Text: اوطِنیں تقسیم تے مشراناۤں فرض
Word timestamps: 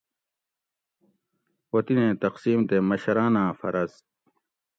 اوطِنیں 1.71 2.13
تقسیم 2.23 2.59
تے 2.69 2.77
مشراناۤں 2.89 3.51
فرض 3.59 3.91